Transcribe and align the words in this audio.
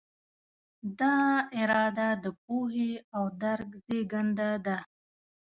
دا 0.99 1.15
اراده 1.59 2.09
د 2.23 2.25
پوهې 2.43 2.91
او 3.15 3.23
درک 3.41 3.69
زېږنده 3.85 4.49
ده. 4.65 4.77